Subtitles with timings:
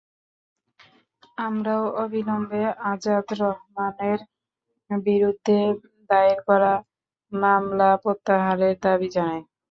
[1.37, 4.19] আমরাও অবিলম্বে আজাদ রহমানের
[4.89, 5.57] বিরুদ্ধে
[6.09, 6.73] দায়ের করা
[7.31, 9.41] মামলা প্রত্যাহারের দাবি জানাই।